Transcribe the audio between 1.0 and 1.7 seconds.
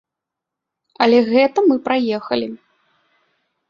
Але гэта